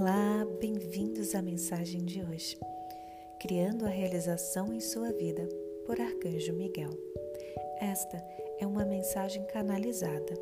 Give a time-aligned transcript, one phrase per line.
[0.00, 2.58] Olá, bem-vindos à mensagem de hoje.
[3.38, 5.46] Criando a realização em sua vida,
[5.84, 6.88] por Arcanjo Miguel.
[7.78, 8.16] Esta
[8.58, 10.32] é uma mensagem canalizada.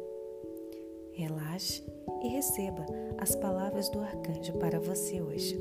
[1.12, 1.82] Relaxe
[2.22, 2.86] e receba
[3.18, 5.60] as palavras do arcanjo para você hoje.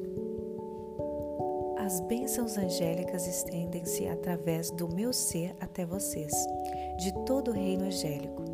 [1.80, 6.34] As bênçãos angélicas estendem-se através do meu ser até vocês,
[7.00, 8.46] de todo o reino angélico.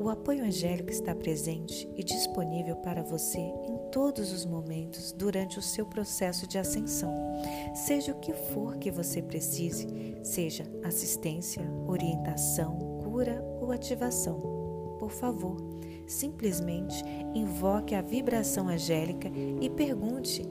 [0.00, 5.62] O apoio angélico está presente e disponível para você em todos os momentos durante o
[5.62, 7.14] seu processo de ascensão,
[7.74, 9.86] seja o que for que você precise,
[10.24, 14.96] seja assistência, orientação, cura ou ativação.
[14.98, 15.56] Por favor,
[16.06, 20.42] simplesmente invoque a vibração angélica e pergunte.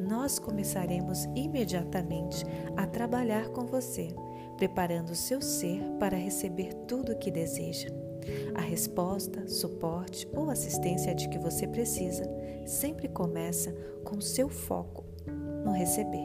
[0.00, 2.44] Nós começaremos imediatamente
[2.76, 4.08] a trabalhar com você,
[4.56, 8.05] preparando o seu ser para receber tudo o que deseja.
[8.54, 12.24] A resposta, suporte ou assistência de que você precisa
[12.66, 13.72] sempre começa
[14.04, 15.04] com seu foco
[15.64, 16.24] no receber.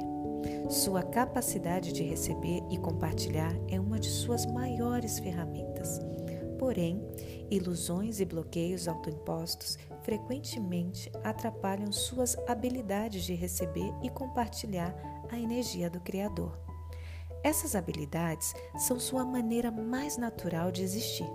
[0.70, 6.00] Sua capacidade de receber e compartilhar é uma de suas maiores ferramentas.
[6.58, 7.02] Porém,
[7.50, 14.96] ilusões e bloqueios autoimpostos frequentemente atrapalham suas habilidades de receber e compartilhar
[15.32, 16.58] a energia do Criador.
[17.44, 21.28] Essas habilidades são sua maneira mais natural de existir.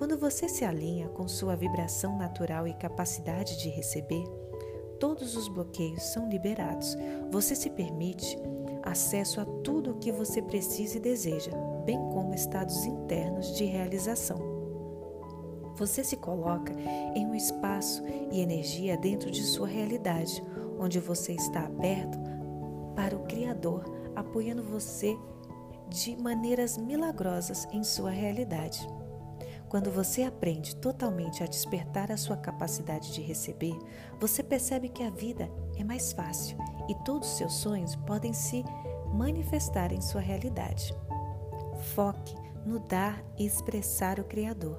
[0.00, 4.24] Quando você se alinha com sua vibração natural e capacidade de receber,
[4.98, 6.96] todos os bloqueios são liberados.
[7.30, 8.34] Você se permite
[8.82, 11.50] acesso a tudo o que você precisa e deseja,
[11.84, 14.38] bem como estados internos de realização.
[15.76, 16.72] Você se coloca
[17.14, 20.42] em um espaço e energia dentro de sua realidade,
[20.78, 22.18] onde você está aberto
[22.96, 23.84] para o Criador,
[24.16, 25.14] apoiando você
[25.90, 28.88] de maneiras milagrosas em sua realidade.
[29.70, 33.78] Quando você aprende totalmente a despertar a sua capacidade de receber,
[34.18, 36.58] você percebe que a vida é mais fácil
[36.88, 38.64] e todos os seus sonhos podem se
[39.14, 40.92] manifestar em sua realidade.
[41.94, 42.34] Foque
[42.66, 44.76] no dar e expressar o Criador.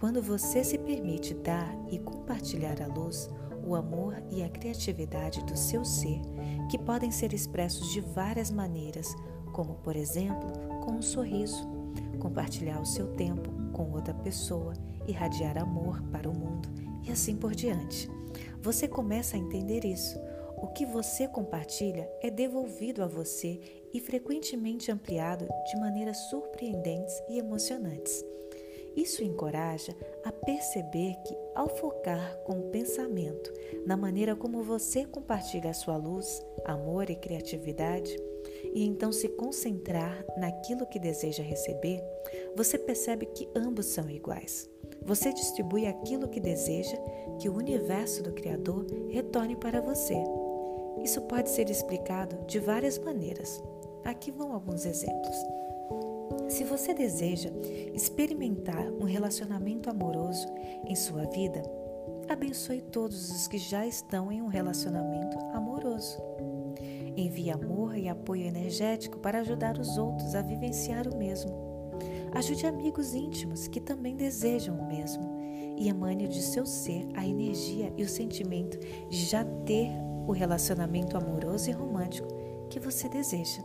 [0.00, 3.28] Quando você se permite dar e compartilhar a luz,
[3.62, 6.22] o amor e a criatividade do seu ser,
[6.70, 9.14] que podem ser expressos de várias maneiras,
[9.52, 11.68] como por exemplo, com um sorriso,
[12.18, 14.72] compartilhar o seu tempo com outra pessoa,
[15.06, 16.68] irradiar amor para o mundo
[17.06, 18.10] e assim por diante.
[18.60, 20.18] Você começa a entender isso.
[20.56, 23.60] O que você compartilha é devolvido a você
[23.94, 28.24] e frequentemente ampliado de maneiras surpreendentes e emocionantes.
[28.96, 29.94] Isso encoraja
[30.24, 33.52] a perceber que, ao focar com o pensamento
[33.86, 38.16] na maneira como você compartilha a sua luz, amor e criatividade,
[38.74, 42.02] e então se concentrar naquilo que deseja receber,
[42.56, 44.68] você percebe que ambos são iguais.
[45.02, 46.96] Você distribui aquilo que deseja
[47.38, 50.16] que o universo do Criador retorne para você.
[51.02, 53.62] Isso pode ser explicado de várias maneiras.
[54.04, 55.36] Aqui vão alguns exemplos.
[56.48, 57.50] Se você deseja
[57.94, 60.46] experimentar um relacionamento amoroso
[60.86, 61.62] em sua vida,
[62.28, 66.18] abençoe todos os que já estão em um relacionamento amoroso.
[67.16, 71.67] Envie amor e apoio energético para ajudar os outros a vivenciar o mesmo.
[72.32, 75.38] Ajude amigos íntimos que também desejam o mesmo
[75.76, 78.78] e emane de seu ser a energia e o sentimento
[79.08, 79.90] de já ter
[80.26, 82.28] o relacionamento amoroso e romântico
[82.68, 83.62] que você deseja.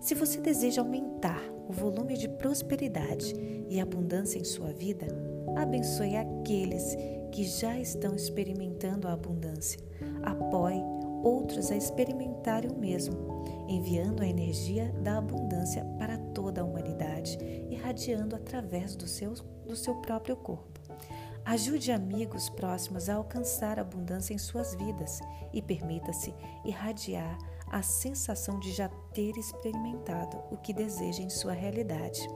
[0.00, 3.34] Se você deseja aumentar o volume de prosperidade
[3.68, 5.06] e abundância em sua vida,
[5.56, 6.96] abençoe aqueles
[7.32, 9.80] que já estão experimentando a abundância.
[10.22, 10.80] Apoie
[11.22, 17.38] outros a experimentarem o mesmo, enviando a energia da abundância para toda a humanidade,
[17.86, 19.32] irradiando através do seu,
[19.64, 20.80] do seu próprio corpo.
[21.44, 25.20] Ajude amigos próximos a alcançar abundância em suas vidas
[25.52, 27.38] e permita-se irradiar
[27.68, 32.26] a sensação de já ter experimentado o que deseja em sua realidade.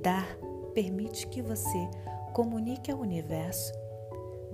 [0.00, 0.36] Dar
[0.72, 1.88] permite que você
[2.32, 3.72] comunique ao universo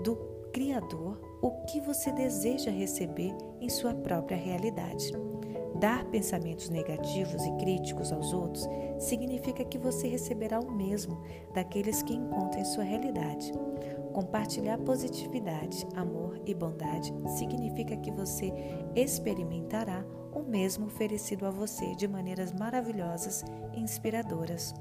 [0.03, 0.17] do
[0.53, 5.13] Criador o que você deseja receber em sua própria realidade.
[5.77, 11.23] Dar pensamentos negativos e críticos aos outros significa que você receberá o mesmo
[11.55, 13.53] daqueles que encontra em sua realidade.
[14.13, 18.53] Compartilhar positividade, amor e bondade significa que você
[18.95, 23.45] experimentará o mesmo oferecido a você de maneiras maravilhosas
[23.75, 24.75] e inspiradoras.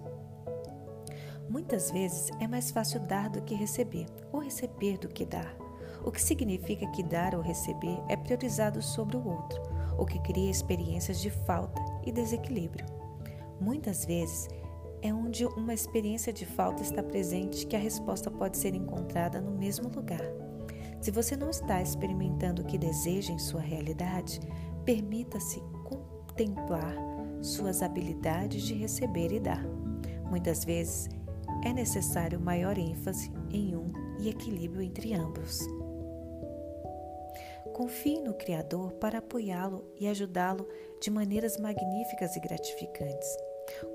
[1.49, 5.53] Muitas vezes é mais fácil dar do que receber, ou receber do que dar,
[6.03, 9.61] o que significa que dar ou receber é priorizado sobre o outro,
[9.97, 12.85] o que cria experiências de falta e desequilíbrio.
[13.59, 14.47] Muitas vezes
[15.01, 19.51] é onde uma experiência de falta está presente que a resposta pode ser encontrada no
[19.51, 20.21] mesmo lugar.
[21.01, 24.39] Se você não está experimentando o que deseja em sua realidade,
[24.85, 26.95] permita-se contemplar
[27.41, 29.65] suas habilidades de receber e dar.
[30.29, 31.09] Muitas vezes
[31.65, 33.87] é necessário maior ênfase em um
[34.19, 35.67] e equilíbrio entre ambos.
[37.81, 40.67] Confie no Criador para apoiá-lo e ajudá-lo
[41.01, 43.35] de maneiras magníficas e gratificantes.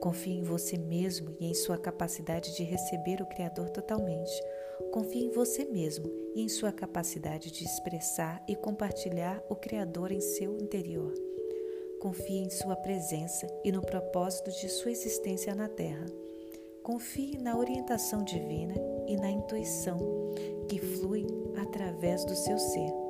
[0.00, 4.42] Confie em você mesmo e em sua capacidade de receber o Criador totalmente.
[4.92, 10.20] Confie em você mesmo e em sua capacidade de expressar e compartilhar o Criador em
[10.20, 11.14] seu interior.
[12.00, 16.06] Confie em sua presença e no propósito de sua existência na Terra.
[16.82, 18.74] Confie na orientação divina
[19.06, 19.96] e na intuição
[20.68, 21.24] que flui
[21.56, 23.05] através do seu ser.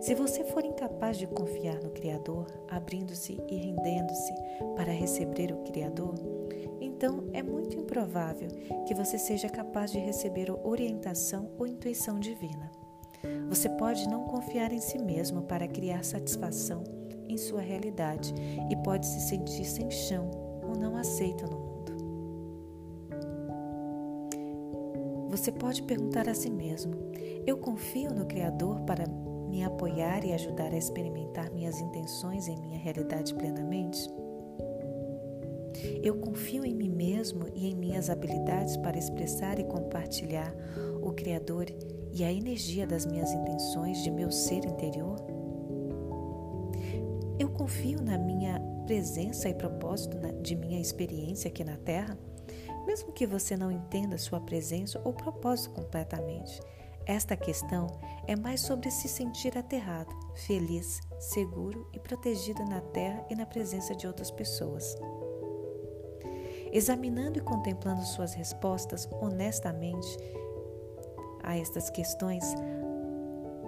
[0.00, 4.32] Se você for incapaz de confiar no Criador, abrindo-se e rendendo-se
[4.76, 6.14] para receber o Criador,
[6.80, 8.48] então é muito improvável
[8.86, 12.70] que você seja capaz de receber orientação ou intuição divina.
[13.48, 16.84] Você pode não confiar em si mesmo para criar satisfação
[17.28, 18.34] em sua realidade
[18.70, 20.30] e pode se sentir sem chão
[20.62, 21.74] ou não aceito no mundo.
[25.30, 26.94] Você pode perguntar a si mesmo:
[27.46, 29.04] Eu confio no Criador para
[29.54, 34.10] me apoiar e ajudar a experimentar minhas intenções em minha realidade plenamente?
[36.02, 40.52] Eu confio em mim mesmo e em minhas habilidades para expressar e compartilhar
[41.00, 41.66] o Criador
[42.12, 45.24] e a energia das minhas intenções de meu ser interior?
[47.38, 52.18] Eu confio na minha presença e propósito de minha experiência aqui na Terra?
[52.86, 56.60] Mesmo que você não entenda sua presença ou propósito completamente,
[57.06, 57.86] esta questão
[58.26, 63.94] é mais sobre se sentir aterrado, feliz, seguro e protegido na terra e na presença
[63.94, 64.96] de outras pessoas.
[66.72, 70.16] Examinando e contemplando suas respostas honestamente
[71.42, 72.44] a estas questões,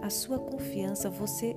[0.03, 1.55] a sua confiança você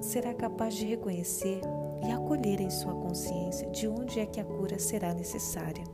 [0.00, 1.60] será capaz de reconhecer
[2.06, 5.84] e acolher em sua consciência de onde é que a cura será necessária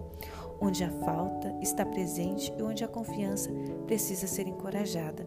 [0.60, 3.50] onde a falta está presente e onde a confiança
[3.86, 5.26] precisa ser encorajada.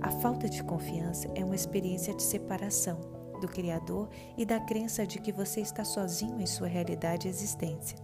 [0.00, 2.98] A falta de confiança é uma experiência de separação
[3.40, 7.98] do Criador e da crença de que você está sozinho em sua realidade e existência.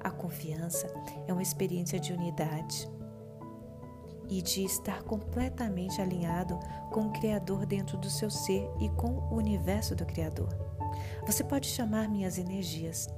[0.00, 0.92] A confiança
[1.26, 2.88] é uma experiência de unidade
[4.28, 6.58] e de estar completamente alinhado
[6.90, 10.48] com o Criador dentro do seu ser e com o universo do Criador.
[11.26, 13.08] Você pode chamar minhas energias.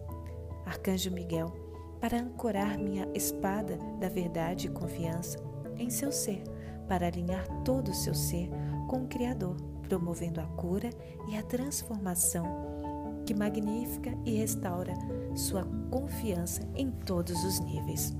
[0.66, 1.63] Arcanjo Miguel,
[2.04, 5.38] para ancorar minha espada da verdade e confiança
[5.78, 6.42] em seu ser,
[6.86, 8.50] para alinhar todo o seu ser
[8.90, 9.56] com o Criador,
[9.88, 10.90] promovendo a cura
[11.30, 12.44] e a transformação
[13.24, 14.92] que magnifica e restaura
[15.34, 18.12] sua confiança em todos os níveis.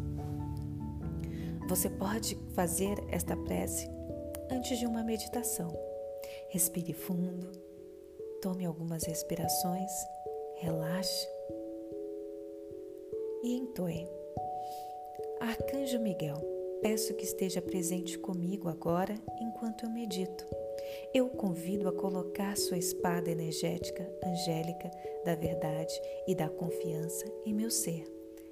[1.69, 3.87] Você pode fazer esta prece
[4.51, 5.69] antes de uma meditação.
[6.49, 7.53] Respire fundo,
[8.41, 9.93] tome algumas respirações,
[10.57, 11.29] relaxe
[13.45, 14.09] e entoe.
[15.39, 16.37] Arcanjo Miguel,
[16.81, 20.47] peço que esteja presente comigo agora enquanto eu medito.
[21.13, 24.91] Eu o convido a colocar sua espada energética, angélica,
[25.27, 25.93] da verdade
[26.27, 28.11] e da confiança em meu ser,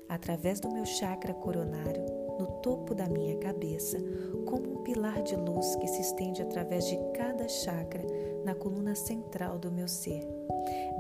[0.09, 2.05] através do meu chakra coronário,
[2.39, 3.99] no topo da minha cabeça,
[4.47, 8.03] como um pilar de luz que se estende através de cada chakra
[8.45, 10.27] na coluna central do meu ser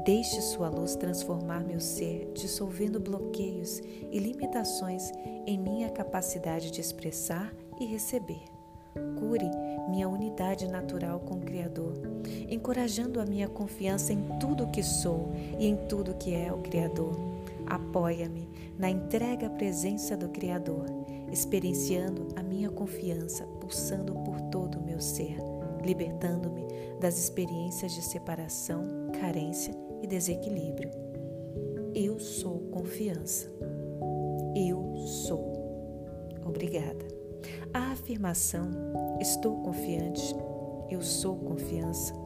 [0.04, 3.80] Deixe sua luz transformar meu ser, dissolvendo bloqueios
[4.10, 5.12] e limitações
[5.46, 8.42] em minha capacidade de expressar e receber.
[9.18, 9.48] Cure
[9.88, 11.94] minha unidade natural com o Criador,
[12.50, 17.16] encorajando a minha confiança em tudo que sou e em tudo que é o Criador.
[17.64, 20.84] Apoia-me na entrega à presença do Criador,
[21.30, 25.36] experienciando a minha confiança pulsando por todo o meu ser,
[25.82, 26.66] libertando-me
[27.00, 30.90] das experiências de separação, carência e desequilíbrio.
[31.94, 33.50] Eu sou confiança.
[34.54, 35.52] Eu sou.
[36.44, 37.06] Obrigada.
[37.74, 38.70] A afirmação
[39.20, 40.34] estou confiante,
[40.90, 42.22] eu sou confiança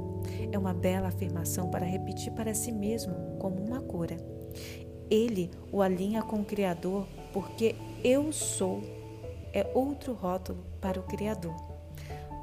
[0.52, 4.16] é uma bela afirmação para repetir para si mesmo como uma cura.
[5.10, 8.80] Ele o alinha com o Criador porque eu sou
[9.52, 11.54] é outro rótulo para o Criador.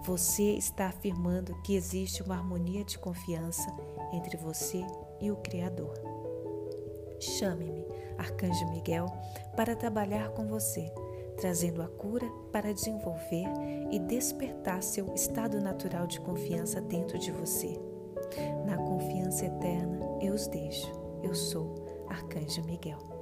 [0.05, 3.65] Você está afirmando que existe uma harmonia de confiança
[4.11, 4.85] entre você
[5.21, 5.93] e o Criador.
[7.21, 7.85] Chame-me,
[8.17, 9.05] Arcanjo Miguel,
[9.55, 10.91] para trabalhar com você,
[11.37, 13.47] trazendo a cura para desenvolver
[13.91, 17.79] e despertar seu estado natural de confiança dentro de você.
[18.65, 20.91] Na confiança eterna, eu os deixo.
[21.23, 23.12] Eu sou Arcanjo Miguel.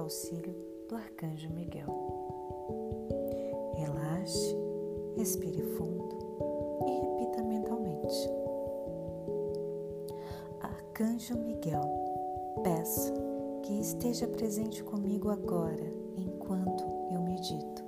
[0.00, 0.54] Auxílio
[0.88, 1.86] do Arcanjo Miguel.
[3.74, 4.56] Relaxe,
[5.16, 6.16] respire fundo
[6.86, 8.30] e repita mentalmente.
[10.60, 11.82] Arcanjo Miguel,
[12.62, 13.12] peço
[13.62, 17.84] que esteja presente comigo agora enquanto eu medito.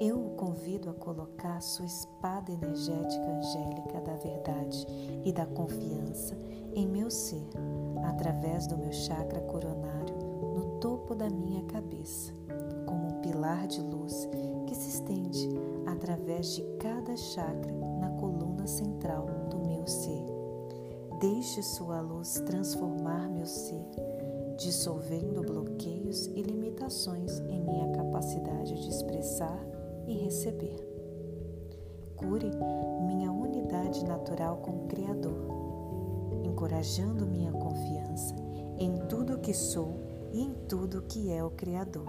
[0.00, 4.86] Eu o convido a colocar sua espada energética angélica da verdade
[5.24, 6.36] e da confiança
[6.74, 7.48] em meu ser,
[8.04, 10.21] através do meu chakra coronário
[10.82, 12.32] topo da minha cabeça,
[12.86, 14.28] como um pilar de luz
[14.66, 15.48] que se estende
[15.86, 20.24] através de cada chakra na coluna central do meu ser.
[21.20, 23.86] Deixe sua luz transformar meu ser,
[24.58, 29.64] dissolvendo bloqueios e limitações em minha capacidade de expressar
[30.08, 30.84] e receber.
[32.16, 32.50] Cure
[33.06, 35.46] minha unidade natural com o Criador,
[36.42, 38.34] encorajando minha confiança
[38.78, 42.08] em tudo que sou e em tudo que é o Criador.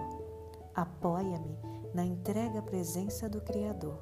[0.74, 1.58] Apoia-me
[1.92, 4.00] na entrega à presença do Criador,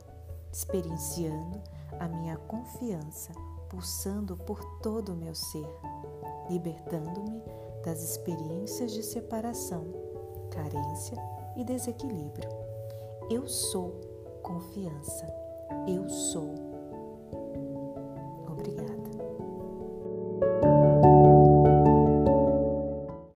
[0.51, 1.61] experienciando
[1.99, 3.33] a minha confiança
[3.73, 5.67] pulsando por todo o meu ser,
[6.51, 7.43] libertando-me
[7.83, 9.87] das experiências de separação,
[10.51, 11.17] carência
[11.57, 12.51] e desequilíbrio.
[13.31, 13.99] Eu sou
[14.43, 15.27] confiança.
[15.89, 16.72] Eu sou